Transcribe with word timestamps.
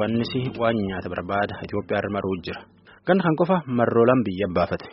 Wanni 0.00 0.24
waan 0.60 0.76
nyaata 0.88 1.08
barbaada 1.14 1.54
Itoophiyaa 1.64 1.98
irra 2.00 2.10
maruu 2.16 2.36
jira. 2.44 2.60
Ganna 3.06 3.22
kan 3.26 3.36
qofa 3.40 3.56
marroolaan 3.78 4.22
biyya 4.26 4.48
baafate. 4.56 4.88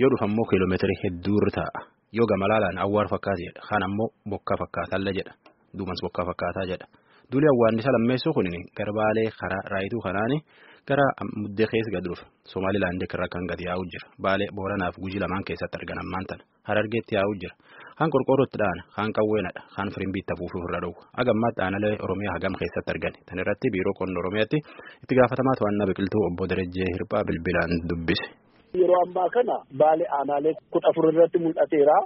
Yoo 0.00 0.10
dhufa 0.12 0.26
immoo 0.30 0.46
kiiloomeetirii 0.50 0.98
hedduu 1.04 1.36
irra 1.40 1.50
taa'a. 1.58 1.80
Yoo 2.16 2.26
gamalaalaan 2.30 2.78
awwaara 2.84 3.08
fakkaata 3.14 3.40
jedha. 3.44 3.60
Kaan 3.68 3.82
ammoo 3.88 4.08
bokkaa 4.30 4.56
fakkaatallee 4.62 5.14
jedha. 5.18 5.32
Duumans 5.76 6.00
bokkaa 6.04 6.26
fakkaataa 6.30 6.66
jedha. 6.72 6.86
Duuli 7.32 7.46
awwaannisa 7.52 7.92
lammeessoo 7.96 8.32
kun 8.36 8.46
gara 8.76 8.92
baalee 8.98 9.28
karaa 9.40 9.62
raayituu 9.72 10.00
kanaani 10.06 10.36
gara 10.88 11.04
muddee 11.40 11.66
keessa 11.72 11.90
gad 11.94 12.04
dhufe. 12.08 12.24
Somaalilaandii 12.52 13.08
irraa 13.14 13.28
kan 13.32 13.44
gadi 13.50 13.64
yaa'u 13.68 13.84
jira. 13.92 14.06
Baalee 14.22 14.48
Booranaaf 14.56 14.96
Gujii 15.02 15.20
lamaan 15.24 15.44
keessatti 15.48 15.76
argan 15.78 16.00
ammaan 16.04 16.26
tana. 16.28 16.42
Harargeetti 16.68 17.14
yaa'u 17.18 17.34
jira. 17.42 17.54
Kaan 17.98 18.10
qorqoorrootti 18.14 18.58
dhaana, 18.62 18.82
kaan 18.96 19.10
qawweenadha, 19.16 19.60
kaan 19.76 19.88
firimbiitti 19.94 20.32
hafuufuuf 20.34 20.64
irra 20.68 20.80
dhowwa. 20.84 21.02
Hagammaatti 21.20 21.60
aanalee 21.64 21.94
Oromiyaa 22.06 22.34
hagam 22.36 22.54
keessatti 22.60 22.90
argani. 22.94 23.18
Tan 23.28 23.40
irratti 23.42 23.72
biiroo 23.74 23.94
qonna 24.00 24.20
Oromiyaatti 24.22 24.58
itti 25.02 25.14
gaafatamaa 25.18 25.56
to'annaa 25.60 25.88
biqiltuu 25.90 26.22
obbo 26.28 26.42
Darajjee 26.50 26.88
Hirphaa 26.94 27.22
bilbilaan 27.28 27.72
dubbise. 27.90 28.26
Yeroo 28.80 29.00
ammaa 29.06 29.28
kana 29.36 29.56
baalee 29.80 30.08
aanaalee 30.18 30.54
kudha 30.72 30.88
afur 30.92 31.04
irratti 31.12 31.38
mul'ateera. 31.44 31.96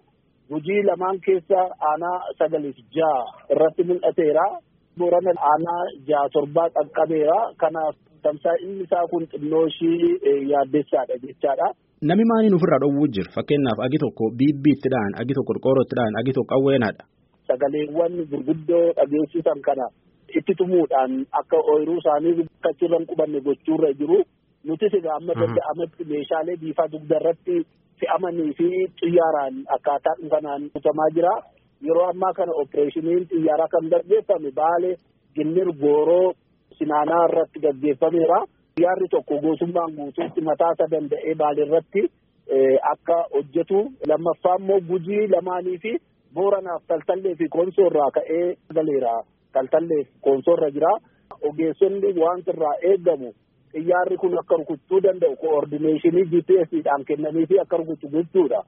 Gujii 0.53 0.81
lamaan 0.89 1.19
keessa 1.27 1.61
aanaa 1.91 2.19
sagaliif 2.39 2.79
ja'a 2.99 3.21
irratti 3.53 3.83
mul'ateera. 3.91 4.45
Boorana 4.99 5.33
aanaa 5.53 5.83
ja'a 6.11 6.27
torbaa 6.35 6.69
qaqqabeera. 6.77 7.39
Kanaaf 7.63 7.95
tamsaa'inni 8.25 8.85
isaa 8.89 9.05
kun 9.13 9.25
xinnoo 9.33 9.65
ishii 9.71 10.13
yaaddessaadha 10.53 11.15
jechaadha. 11.27 11.69
Nami 12.09 12.25
maaliin 12.31 12.55
ofirraa 12.59 12.81
dhowwuu 12.83 13.09
jira? 13.15 13.31
Fakkeenyaaf 13.37 13.79
agi 13.87 13.99
tokko 14.05 14.25
biibbiitti 14.39 14.89
dhaan, 14.95 15.13
agi 15.23 15.35
tokko 15.37 15.53
qorqoorrootti 15.53 15.95
dhaan, 15.99 16.15
agi 16.21 16.33
tokko 16.37 16.51
qawweenaadha. 16.55 17.03
Sagaleewwan 17.49 18.15
gurguddoo 18.31 18.87
dhageessisan 18.99 19.61
kana 19.67 19.87
itti 20.39 20.55
tumuudhaan 20.59 21.13
akka 21.41 21.59
ooyiruu 21.73 21.99
isaanii 22.03 22.47
achirra 22.71 22.99
hin 22.99 23.07
qubanne 23.11 23.41
gochuurra 23.47 23.91
jiru. 24.01 24.19
Nutis 24.67 24.95
egaa 24.99 25.17
amma 25.21 25.35
danda'ametti 25.41 26.03
meeshaalee 26.13 26.57
biifaa 26.63 26.89
dugda 26.93 27.17
irratti 27.21 27.57
fe'amanii 28.01 28.51
fi 28.59 28.67
xiyyaaraan 29.01 29.55
akkaataa 29.77 30.17
kanaan 30.35 30.63
butamaa 30.75 31.11
jira. 31.17 31.35
Yeroo 31.87 32.07
ammaa 32.13 32.33
kana 32.39 32.53
opereeshiniin 32.63 33.27
xiyyaaraa 33.31 33.71
kan 33.75 33.87
gaggeeffame 33.95 34.51
Baalee 34.59 34.95
Ginnir 35.37 35.71
Gooroo 35.83 36.33
Sinaanaa 36.79 37.25
irratti 37.29 37.59
gaggeeffameera. 37.67 38.39
Xiyyaarri 38.77 39.09
tokko 39.11 39.35
gootummaan 39.45 39.93
guutuutti 39.97 40.41
mataa 40.49 40.73
isa 40.77 40.87
danda'ee 40.91 41.35
Baalee 41.41 41.67
irratti 41.67 42.03
akka 42.93 43.17
hojjetu. 43.35 43.81
Lammaffaa 44.09 44.57
immoo 44.61 44.81
Gujii 44.89 45.29
lamaanii 45.35 45.79
fi 45.83 45.93
Booranaaf 46.35 46.83
Taltallee 46.89 47.35
fi 47.41 47.49
Koonsoo 47.49 47.87
irraa 47.91 48.11
ka'ee 48.17 48.57
galeera. 48.75 49.15
Taltallee 49.53 50.03
fi 50.05 50.13
Koonsoo 50.29 50.55
irra 50.57 50.71
jira. 50.77 50.93
Ogeessonni 51.49 52.13
waan 52.23 52.41
irraa 52.55 52.75
eegamu. 52.91 53.31
xiyyaarri 53.73 54.17
kun 54.21 54.39
akka 54.39 54.57
rukuchuu 54.61 54.99
danda'u 55.05 55.37
koordineeshinii 55.43 56.25
GPSdhaan 56.33 57.05
kennanii 57.09 57.47
fi 57.51 57.61
akka 57.61 57.77
rukuchu 57.81 58.09
gochuudha. 58.15 58.61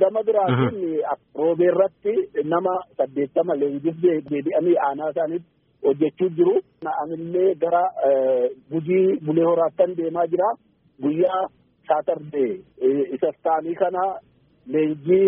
Gama 0.00 0.20
biraatiin 0.26 1.02
roobee 1.38 1.66
irratti 1.72 2.12
nama 2.52 2.74
saddeettama 2.98 3.54
leenjif 3.60 3.96
deebi'anii 4.02 4.76
aanaa 4.86 5.10
isaaniitti 5.14 5.48
hojjechuu 5.84 6.28
jiru. 6.38 6.54
Anillee 7.02 7.54
gara 7.62 7.82
gujii 8.70 9.18
bulee 9.26 9.44
horaattan 9.50 9.96
deemaa 9.96 10.26
jira. 10.32 10.48
Guyyaa 11.02 11.42
saatardee 11.88 12.52
isa 13.14 13.32
taanii 13.42 13.74
kana 13.74 14.02
leenjii 14.72 15.26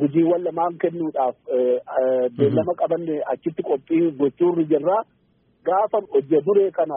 gujiiwwan 0.00 0.42
lamaan 0.44 0.78
kennuudhaaf 0.82 1.36
beellama 2.38 2.74
qabanne 2.82 3.16
achitti 3.32 3.62
qophii 3.70 4.10
gochuurri 4.20 4.64
jirra. 4.72 4.98
Gaafa 5.64 5.98
hojje 6.12 6.40
duree 6.46 6.70
kana 6.70 6.96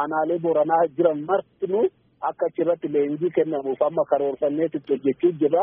aanaalee 0.00 0.38
booranaa 0.44 0.86
jiran 0.96 1.20
martinuu 1.28 1.84
akka 2.28 2.46
achirratti 2.50 2.88
leenjii 2.94 3.30
kennamuuf 3.36 3.82
amma 3.86 4.04
karoorfanneetti 4.10 4.78
hojjechuu 4.90 5.32
jira. 5.40 5.62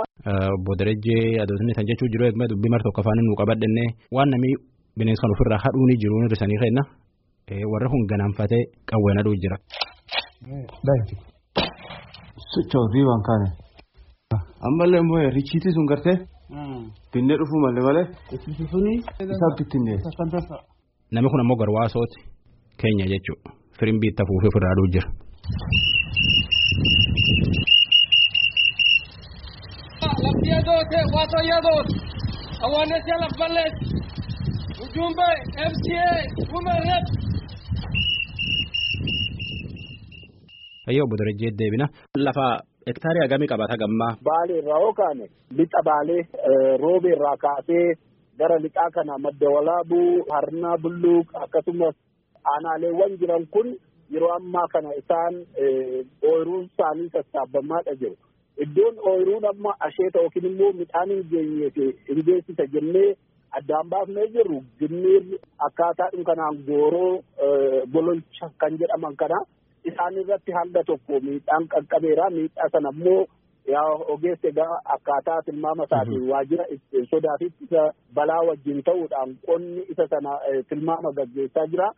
Obbo 0.56 0.75
Darajjee 0.79 1.39
adootni 1.44 1.73
kan 1.78 1.85
jechuu 1.91 2.09
jiru 2.13 2.25
eeguma 2.25 2.47
dubbii 2.51 2.72
mar 2.73 2.81
tokko 2.84 3.01
afaan 3.01 3.22
nu 3.28 3.35
qabadhenne 3.41 3.85
waan 4.18 4.29
namni 4.34 4.53
bineensa 4.99 5.21
kan 5.23 5.33
ofirraa 5.35 5.61
hadhuu 5.65 5.85
ni 5.89 5.95
jiru 6.01 6.15
nurri 6.21 6.37
sanii 6.41 6.59
kenna 6.63 6.83
warra 7.71 7.87
kun 7.91 8.03
ganaanfatee 8.11 8.63
qawween 8.89 9.17
hadhuu 9.19 9.35
jira. 9.43 9.57
Sochoosii 12.53 13.05
waan 13.09 13.23
kaane. 13.27 13.47
Ammallee 14.67 14.99
immoo 15.03 15.21
richiitii 15.38 15.73
sun 15.77 15.88
gartee. 15.91 16.17
Binnee 17.13 17.38
dhufuu 17.39 17.59
malee 17.65 17.83
malee. 17.88 18.05
Isaaf 19.33 19.53
bittinnee. 19.59 19.97
Namni 21.11 21.29
kun 21.31 21.41
ammoo 21.43 21.57
garwaasooti 21.61 22.19
keenya 22.81 23.05
jechuudha. 23.13 23.49
firimbii 23.79 24.09
itti 24.11 24.21
afuufee 24.23 24.49
ofirraa 24.51 24.71
hadhuu 24.73 24.89
jira. 24.93 25.07
Labsiyadootee 30.01 31.03
waatoyyadoot 31.15 31.88
awwaannesee 32.65 33.17
lafballees 33.23 33.73
ujumbe 34.99 35.27
MCA 35.71 36.07
women 36.53 36.81
rep. 36.89 37.05
Ayyoo 40.87 41.03
obbo 41.05 41.15
Darajjee 41.17 41.51
deebina. 41.51 41.87
Lafa 42.17 42.63
hektaarii 42.85 43.21
hagamii 43.21 43.47
qabata 43.47 43.77
gammaa. 43.77 44.17
Baalee 44.23 44.57
irraa 44.59 44.79
yoo 44.83 44.93
kaane 44.93 45.25
lixa 45.57 45.81
baalee 45.85 46.21
roobee 46.83 47.13
irraa 47.15 47.38
kaasee 47.38 47.95
gara 48.38 48.57
lixaa 48.59 48.89
kana 48.95 49.17
madda 49.17 49.49
walaabuu 49.55 50.25
harnaa 50.33 50.77
bulluuq 50.77 51.27
akkasumas 51.43 51.95
Aanaaleewwan 52.53 53.17
jiran 53.19 53.45
kun 53.53 53.67
yeroo 54.11 54.33
ammaa 54.35 54.67
kana 54.73 54.89
isaan 55.01 55.35
ooyiruun 56.29 56.65
isaanii 56.65 57.09
sassaabamaadha 57.13 57.95
jiru. 57.95 58.15
Iddoon 58.63 58.95
ooyiruun 59.09 59.45
amma 59.45 59.71
asheeta 59.79 60.19
yookiin 60.21 60.45
immoo 60.51 60.71
midhaan 60.73 61.09
hin 61.09 61.23
geenyee 61.31 61.69
fi 61.75 61.85
hin 62.07 62.23
geessisa 62.25 62.65
jennee 62.73 63.09
addaan 63.57 63.89
baafnee 63.91 64.27
jirru 64.35 64.59
ginniir 64.79 65.23
akkaataa 65.67 66.09
kanaan 66.29 66.57
gooroo 66.67 67.11
gololcha 67.93 68.47
kan 68.61 68.77
jedhaman 68.81 69.15
kana 69.21 69.39
isaan 69.89 70.17
irratti 70.21 70.51
hanga 70.59 70.83
tokko 70.89 71.19
miidhaan 71.27 71.67
qaqqabeera. 71.73 72.29
Miidhaa 72.38 72.69
sana 72.71 72.89
immoo 72.95 73.25
yaa 73.73 73.89
ogeessa 74.13 74.47
egaa 74.51 74.75
akkaataa 74.95 75.41
tilmaama 75.45 75.83
isaatiin 75.88 76.29
waajjira 76.31 76.65
sodaa 77.11 77.38
fi 77.39 77.47
isa 77.65 77.83
balaa 78.15 78.41
wajjin 78.49 78.83
ta'uudhaan 78.88 79.31
qonni 79.47 79.81
isa 79.93 80.07
sana 80.13 80.31
tilmaama 80.69 81.11
gaggeessaa 81.19 81.67
jira. 81.73 81.89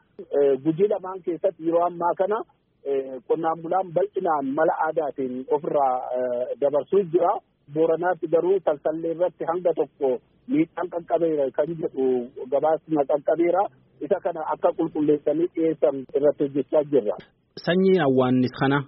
Gujii 0.63 0.89
lamaan 0.93 1.21
keessatti 1.25 1.65
yeroo 1.67 1.85
ammaa 1.89 2.13
kana 2.21 2.39
qonnaan 3.29 3.61
bulaan 3.63 3.87
bal'inaan 3.95 4.45
mala 4.57 4.75
aadaatiin 4.87 5.45
ofirraa 5.55 5.95
dabarsuu 6.61 7.03
jira. 7.13 7.33
Booranaatti 7.73 8.27
garuu 8.33 8.59
taltallee 8.65 9.11
irratti 9.15 9.43
hanga 9.51 9.71
tokko 9.79 10.09
miidhaan 10.51 10.87
qaqqabeera 10.93 11.45
kan 11.57 11.67
jedhu 11.81 12.05
gabaasni 12.53 12.95
qaqqabeera. 13.11 13.63
Isa 14.05 14.17
kana 14.25 14.41
akka 14.53 14.69
qulqulleessanii 14.77 15.47
dhiyeessan 15.55 15.95
irratti 16.17 16.43
hojjechaa 16.47 16.83
jirra. 16.91 17.15
Sanyiin 17.65 18.01
awwaannis 18.07 18.53
kana 18.61 18.79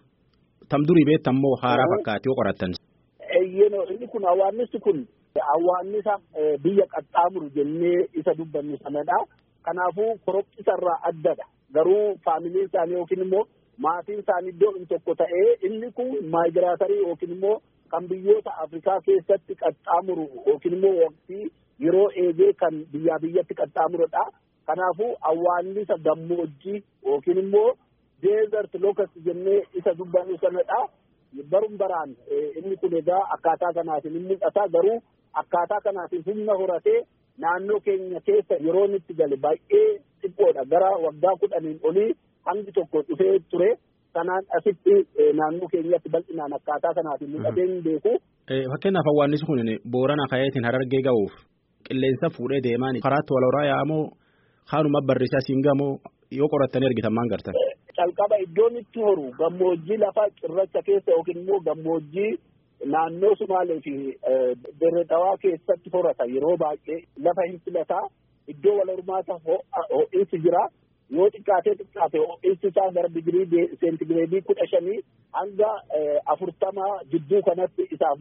tam 0.69 0.81
durii 0.87 1.05
beektan 1.09 1.35
moo 1.43 1.55
haaraa 1.63 1.89
fakkaate 1.93 2.25
yoo 2.29 2.35
qorattan. 2.39 2.71
Inni 3.93 4.07
kun 4.13 4.23
awwaannisni 4.31 4.79
kun 4.85 4.97
awwaannisa 5.55 6.13
biyya 6.63 6.85
qaxxaamuru 6.93 7.47
jennee 7.55 7.99
isa 8.19 8.31
dubbannu 8.37 8.77
sanadha. 8.83 9.17
Kanaafuu 9.65 10.11
koroqqisarraa 10.25 10.99
addadha. 11.09 11.45
Garuu 11.73 12.17
faamiliin 12.25 12.65
isaanii 12.67 12.95
yookiin 12.99 13.21
immoo 13.25 13.43
maatiin 13.85 14.19
isaanii 14.23 14.49
iddoo 14.53 14.71
inni 14.75 14.85
tokko 14.91 15.15
ta'ee 15.21 15.49
inni 15.67 15.91
kun 15.97 16.09
maayigiraatarii 16.33 17.01
yookiin 17.07 17.31
immoo 17.35 17.55
kan 17.93 18.07
biyyoota 18.11 18.51
Afrikaa 18.65 18.99
keessatti 19.07 19.55
qaxxaamuru 19.63 20.25
yookiin 20.47 20.75
immoo 20.77 20.93
waqtii 21.03 21.43
yeroo 21.85 22.07
eegee 22.23 22.51
kan 22.61 22.75
biyyaa 22.93 23.19
biyyatti 23.23 23.53
qaxxaamurudha. 23.61 24.23
Kanaafuu 24.67 25.11
awwaannisa 25.29 25.95
gammoojjii 26.05 26.79
yookiin 27.05 27.39
immoo 27.43 27.69
deezert 28.23 28.73
lokast 28.85 29.15
jennee 29.25 29.59
isa 29.79 29.91
dubbannu 29.97 30.37
sanadha. 30.43 30.79
Barum 31.51 31.77
baraan 31.77 32.11
inni 32.57 32.75
kun 32.81 32.93
egaa 33.01 33.21
akkaataa 33.35 33.73
kanaatiin 33.77 34.13
hin 34.17 34.25
mul'ata 34.29 34.67
garuu 34.75 34.97
akkaataa 35.41 35.81
kanaatiin 35.85 36.23
humna 36.25 36.53
horatee 36.59 36.99
naannoo 37.43 37.79
keenya 37.85 38.19
keessa 38.27 38.55
yeroo 38.65 38.85
itti 38.97 39.13
gale 39.21 39.37
baay'ee 39.45 39.87
xiqqoodha 40.21 40.65
gara 40.73 40.91
waggaa 41.05 41.35
kudhaniin 41.41 41.79
olii 41.89 42.11
hangi 42.47 42.71
tokko 42.77 43.01
dhufee 43.07 43.39
ture 43.51 43.69
kanaan 44.17 44.43
asitti 44.57 44.93
naannoo 45.39 45.67
keenyatti 45.73 46.09
bal'inaan 46.15 46.53
akkaataa 46.57 46.93
kanaatiin 46.97 47.31
mul'atee 47.33 47.65
hin 47.71 47.83
beeku. 47.87 48.11
Fakkeenyaaf 48.73 49.07
awwaannisi 49.11 49.45
kun 49.49 49.61
boorana 49.95 50.25
kayeetiin 50.33 50.65
harargee 50.69 51.01
ga'uuf 51.07 51.33
qilleensa 51.87 52.27
fuudhee 52.37 52.61
deemaan 52.67 52.99
karaatti 53.05 53.33
wal 53.35 53.45
horaa 53.49 53.65
yaamoo 53.71 54.03
haanuma 54.71 55.01
barreessaa 55.09 55.45
siin 55.47 55.61
gamoo 55.67 55.91
yoo 56.39 56.47
qorattanii 56.53 56.89
argitan 56.91 57.15
maan 57.17 57.29
gartan. 57.33 57.55
Calqaba 57.97 58.35
iddoon 58.45 58.75
itti 58.81 58.99
horu 59.07 59.25
gammoojjii 59.41 59.97
lafa 60.05 60.23
cirracha 60.41 60.81
keessa 60.87 61.11
yookiin 61.15 61.39
immoo 61.41 61.59
gammoojjii 61.67 62.31
naannoo 62.93 63.33
Sumaalee 63.41 63.79
fi 63.85 63.93
Dirreedawaa 64.79 65.35
keessatti 65.43 65.89
horata 65.93 66.25
yeroo 66.35 66.55
baay'ee 66.63 66.99
lafa 67.25 67.43
hin 67.49 67.59
filataa 67.65 68.05
iddoo 68.53 68.73
wal 68.79 68.89
hormaata 68.95 69.33
ho'iinsi 69.93 70.37
jira 70.45 70.63
yoo 71.17 71.27
xiqqaatee 71.35 71.75
xiqqaate 71.79 72.17
ho'iinsi 72.27 72.67
isaa 72.71 72.89
gara 72.97 73.09
digirii 73.17 73.65
seentigireedii 73.81 74.41
kudha 74.49 74.67
shanii 74.73 74.99
hanga 75.39 75.69
afurtama 76.35 76.87
jidduu 77.11 77.41
kanatti 77.49 77.87
isaaf 77.97 78.19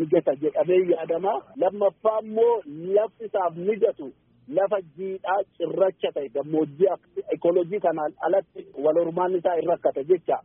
mijata 0.00 0.34
jedhamee 0.42 0.80
yaadama 0.92 1.32
lammaffaa 1.64 2.18
immoo 2.24 2.54
lafti 2.96 3.24
isaaf 3.30 3.56
mijatu 3.68 4.08
lafa 4.58 4.78
jiidhaa 4.96 5.38
cirracha 5.56 6.12
ta'e 6.16 6.28
gammoojjii 6.36 6.92
ekolojii 7.36 7.80
kanaan 7.86 8.12
alatti 8.28 8.66
wal 8.84 8.98
hormaan 9.04 9.36
isaa 9.40 9.54
hin 9.60 9.68
rakkata 9.72 10.02
jecha 10.10 10.38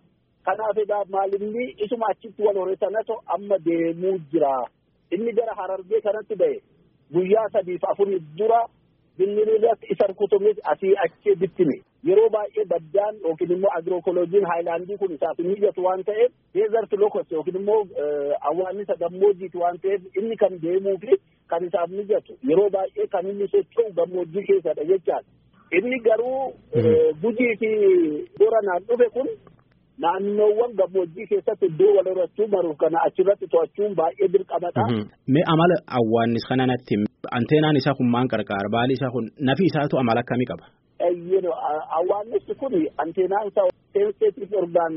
kanaaf 0.49 0.77
egaa 0.83 1.03
maalinni 1.15 1.65
isuma 1.85 2.09
achitti 2.13 2.43
wal 2.47 2.59
hore 2.63 2.75
sanatu 2.83 3.17
amma 3.37 3.57
deemuu 3.69 4.17
jira 4.33 4.51
inni 5.17 5.33
gara 5.39 5.55
harargee 5.61 6.01
kanatti 6.09 6.35
ba'e 6.43 6.55
guyyaa 7.15 7.47
sadiif 7.55 7.83
afurii 7.93 8.19
dura 8.41 8.61
binniri 9.19 9.55
irratti 9.57 9.87
isa 9.93 10.07
rukutumis 10.11 10.57
asii 10.73 10.93
achi 11.05 11.35
bittime 11.41 11.77
yeroo 12.09 12.29
baay'ee 12.35 12.65
baddaan 12.73 13.15
yookiin 13.27 13.51
immoo 13.55 13.71
agirookoloojiin 13.77 14.45
haayilaandii 14.51 14.97
kun 15.03 15.13
isaaf 15.15 15.39
mijatu 15.49 15.83
waan 15.87 16.03
ta'eef 16.09 16.31
deezert 16.57 16.93
lokos 17.03 17.31
yookiin 17.31 17.59
immoo 17.61 17.79
awwaannisa 18.51 18.95
gammoojjiiti 19.03 19.57
waan 19.63 19.79
ta'eef 19.85 20.01
inni 20.21 20.35
kan 20.43 20.59
deemuu 20.65 20.97
fi 21.05 21.19
kan 21.53 21.65
isaaf 21.69 21.89
mijatu 21.99 22.37
yeroo 22.51 22.69
baay'ee 22.77 23.07
kan 23.17 23.29
inni 23.33 23.47
socho'u 23.55 23.93
gammoojjii 24.01 24.45
keessadha 24.51 24.87
jechaadha 24.91 25.77
inni 25.79 25.99
garuu 25.99 26.41
gujii 27.21 27.53
fi 27.63 27.69
boranaan 28.39 28.83
dhufe 28.89 29.09
kun 29.17 29.27
naannoowwan 30.03 30.71
gammoojjii 30.79 31.27
keessatti 31.31 31.65
iddoo 31.71 31.91
wal 31.97 32.09
horachuu 32.13 32.47
maruuf 32.53 32.77
kana 32.83 32.97
achirratti 33.07 33.47
to'achuun 33.53 33.95
baay'ee 33.99 34.27
dirqamadha. 34.33 34.83
Mee 35.35 35.45
amala 35.53 35.75
awwaannis 35.99 36.45
kananatti 36.49 36.95
anteenaan 37.39 37.77
isaa 37.81 37.95
kun 37.99 38.09
maan 38.15 38.27
qarqaara 38.33 38.69
baali 38.75 38.93
isaa 38.99 39.11
kun 39.15 39.25
nafi 39.49 39.63
isaatu 39.71 39.95
amala 40.01 40.19
akkamii 40.25 40.49
qaba? 40.51 40.65
Awwaannissi 41.99 42.53
kun 42.61 42.73
anteenaan 43.03 43.47
isaa 43.47 43.67
sensitive 43.93 44.57
orgaan 44.61 44.93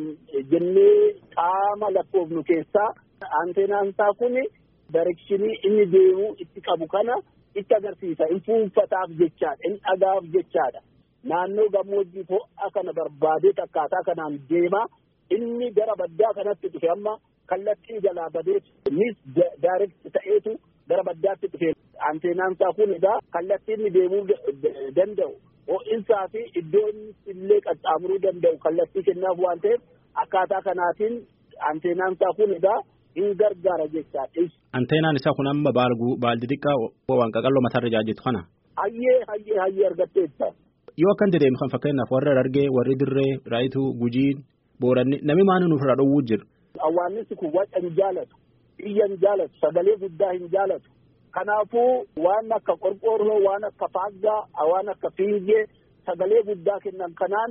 jennee 0.50 1.14
qaama 1.38 1.88
lakkoofnu 1.96 2.42
keessaa 2.50 2.90
anteenaan 3.42 3.88
isaa 3.92 4.12
kun 4.20 4.34
directionii 4.94 5.56
inni 5.66 5.84
deemuu 5.92 6.34
itti 6.42 6.60
qabu 6.68 6.86
kana 6.94 7.14
itti 7.58 7.74
agarsiisa. 7.78 8.24
In 8.34 8.40
fuunfataaf 8.46 9.10
jechaadha. 9.20 9.62
In 9.68 9.74
dhagaaf 9.86 10.24
jechaadha. 10.34 10.80
Naannoo 11.32 11.68
gammoojjii 11.76 12.24
ho'a 12.30 12.68
kana 12.76 12.92
barbaadee 12.98 13.52
akkaataa 13.66 14.02
kanaan 14.08 14.34
deema 14.50 14.82
inni 15.36 15.68
gara 15.78 15.94
baddaa 16.02 16.32
kanatti 16.38 16.68
dhufe 16.74 16.88
amma 16.96 17.12
kallattii 17.50 18.00
jalaa 18.06 18.30
badee 18.36 18.58
innis 18.90 19.16
daayireekt 19.62 20.12
ta'eetu 20.16 20.52
gara 20.90 21.02
baddaatti 21.08 21.46
dhufe 21.52 21.70
anteenaan 22.10 22.52
isaa 22.56 22.72
kun 22.78 22.94
egaa 22.98 23.18
kallattii 23.36 23.74
inni 23.78 23.90
deemuu 23.96 24.22
danda'u 24.98 25.32
ho'insaa 25.72 26.24
fi 26.32 26.40
iddoo 26.60 26.86
inni 26.92 27.10
illee 27.32 27.60
qaxxaamuruu 27.66 28.20
danda'u 28.26 28.56
kallattii 28.66 29.04
kennaaf 29.08 29.38
waan 29.46 29.60
ta'eef 29.66 29.80
akkaataa 30.22 30.62
kanaatiin 30.68 31.14
anteenaan 31.70 32.14
isaa 32.18 32.32
kun 32.38 32.54
egaa 32.60 32.78
hin 33.18 33.30
gargaara 33.40 33.86
jechaadha. 33.94 34.42
Anteenaan 34.78 35.16
isaa 35.20 35.34
kun 35.38 35.48
amma 35.52 35.70
baal 35.78 36.38
xixiqqaa 36.42 36.76
waan 37.20 37.32
qaqalloo 37.36 37.62
mataarra 37.66 37.90
jaajjetu 37.94 38.22
kana. 38.26 38.40
Hayyee 38.82 39.16
hayyee 39.30 39.58
hayyee 39.64 39.86
argatteetta. 39.90 40.46
Yoo 41.02 41.12
akkan 41.14 41.32
dedeemu 41.34 41.58
kan 41.60 41.70
fakkeenyaaf 41.74 42.10
warra 42.14 42.32
Harargee 42.34 42.68
warri 42.76 42.94
dirree 43.02 43.32
raayituu 43.52 43.88
gujiin 44.02 44.38
booranni 44.80 45.16
namni 45.28 45.44
maani 45.50 45.68
nuuf 45.70 45.82
irraa 45.84 45.96
dhowwuu 46.00 46.22
jira. 46.28 46.44
Awwaannissi 46.86 47.34
kun 47.40 47.52
waca 47.58 47.80
hin 47.84 47.94
jaalatu 48.00 48.36
biyya 48.78 49.06
hin 49.10 49.18
jaalatu 49.24 49.54
sagalee 49.64 49.96
guddaa 50.02 50.32
hin 50.36 50.48
jaalatu 50.54 50.88
kanaafuu 51.36 51.90
waan 52.26 52.52
akka 52.58 52.74
qorqoorroo 52.84 53.38
waan 53.46 53.64
akka 53.70 53.88
faaggaa 53.96 54.40
waan 54.72 54.88
akka 54.94 55.10
fiingee 55.16 55.62
sagalee 56.06 56.42
guddaa 56.48 56.78
kennan 56.84 57.12
kanaan 57.22 57.50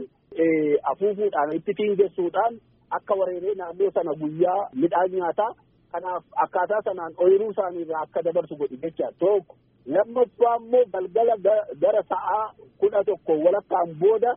afuufuudhaan 0.91 1.55
itti 1.57 1.73
fiingessuudhaan 1.79 2.53
akka 2.97 3.13
wareeree 3.19 3.55
naannoo 3.61 3.91
sana 3.97 4.13
guyyaa 4.21 4.61
midhaan 4.81 5.11
nyaataa 5.15 5.51
kanaaf 5.93 6.23
akkaataa 6.45 6.81
sanaan 6.87 7.13
ooyiruu 7.23 7.51
isaaniirraa 7.55 8.01
akka 8.07 8.23
dabarsu 8.27 8.55
godhi 8.61 8.77
jecha 8.83 9.11
tokko 9.23 9.55
lammaffaa 9.95 10.55
immoo 10.61 10.83
galgala 10.93 11.35
gara 11.83 12.01
sa'aa 12.11 12.45
kudha 12.79 13.01
tokko 13.09 13.33
walakkaan 13.45 13.89
booda 14.01 14.31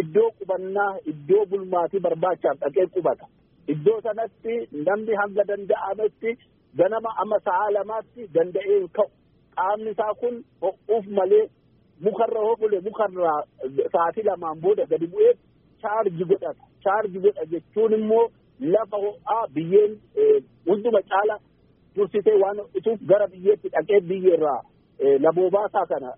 iddoo 0.00 0.28
qubannaa 0.38 0.92
iddoo 1.12 1.44
bulmaatii 1.50 2.00
barbaachaaf 2.06 2.56
dhaqee 2.62 2.86
qubata. 2.94 3.26
Iddoo 3.72 3.98
sanatti 4.06 4.54
namni 4.86 5.14
hanga 5.20 5.42
danda'ametti 5.50 6.30
ganama 6.78 7.10
amma 7.22 7.38
sa'aa 7.48 7.68
lamaatti 7.76 8.22
danda'ee 8.34 8.80
ka'u. 8.96 9.08
Qaamni 9.56 9.90
isaa 9.94 10.14
kun 10.20 10.34
ho'uuf 10.62 11.06
malee 11.18 11.44
mukarra 12.04 12.40
hofule 12.48 12.78
mukarraa 12.88 13.38
sa'aatii 13.92 14.24
lamaan 14.28 14.60
booda 14.64 14.84
gadi 14.92 15.06
bu'ee 15.14 15.32
chaarji 15.82 16.24
godhata. 16.30 16.62
Chaarji 16.84 17.18
godha 17.24 17.44
jechuun 17.52 17.92
immoo 17.98 18.24
lafa 18.74 18.96
ho'aa 19.04 19.42
biyyeen 19.54 19.92
hunduma 20.66 21.00
caala 21.12 21.36
dursitee 21.96 22.36
waan 22.42 22.58
ho'ituuf 22.64 23.00
gara 23.10 23.26
biyyeetti 23.32 23.68
dhaqee 23.74 24.00
biyyeerraa 24.10 24.60
laboobaa 25.24 25.66
isaa 25.70 25.86
kana 25.92 26.10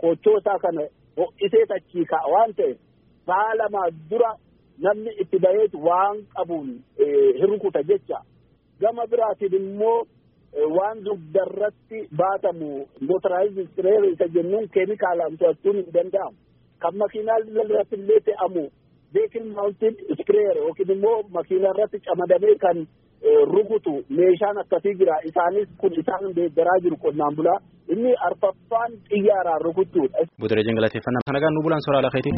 koochoo 0.00 0.36
isaa 0.40 0.58
kana 0.64 0.82
ho'isee 1.18 1.66
tachii 1.72 2.04
ka'a 2.12 2.30
waan 2.34 2.54
ta'eef 2.58 2.78
sa'a 3.26 3.54
lamaa 3.60 3.88
dura 4.10 4.30
namni 4.86 5.10
itti 5.22 5.38
baheetu 5.44 5.78
waan 5.88 6.16
qabuun 6.36 6.68
hirkuta 7.40 7.82
jecha. 7.90 8.18
Gama 8.80 9.06
biraatiin 9.10 9.54
immoo 9.60 9.98
waan 10.78 11.04
dugdarratti 11.04 11.98
baatamu 12.20 12.70
motoraayiz 13.08 13.58
spireer 13.70 14.04
isa 14.12 14.26
jennuun 14.34 14.68
keemikaalaan 14.74 15.38
to'achuun 15.38 15.76
hin 15.80 15.92
danda'amu 15.94 16.36
kan 16.82 16.96
makiinaa 17.02 17.38
irratti 17.64 17.96
illee 18.00 18.20
fe'amu 18.26 18.64
beekin 19.14 19.46
maawuntiin 19.56 19.94
spireer 20.20 20.56
yookiin 20.64 20.90
immoo 20.96 21.16
makiinaa 21.36 21.72
irratti 21.74 22.00
camadamee 22.08 22.54
kan 22.64 22.78
rukutu 23.54 23.94
meeshaan 24.18 24.58
akkasii 24.62 24.94
jira 25.00 25.16
isaanis 25.30 25.68
kun 25.80 25.92
isaan 26.02 26.34
deeggaraa 26.36 26.78
jiru 26.86 26.96
qonnaan 27.04 27.36
bulaa 27.36 27.58
inni 27.92 28.12
arfaffaan 28.28 28.90
xiyyaaraan 29.10 29.60
rukuchuudha. 29.66 30.18
Butere 30.40 30.62
jingalateeffannaa 30.68 31.26
kana 31.28 31.40
gaan 31.44 31.54
nu 31.56 31.62
bulaan 31.66 31.84
soraa 31.86 32.02
lakeeti. 32.06 32.30